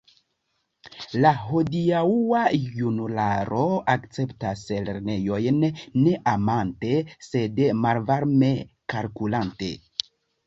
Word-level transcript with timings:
La 1.23 1.31
hodiaŭa 1.49 2.39
junularo 2.77 3.65
akceptas 3.95 4.63
lernejojn 4.87 5.61
ne 6.05 6.15
amante, 6.33 6.91
sed 7.27 7.61
malvarme 7.83 8.51
kalkulante. 8.95 9.71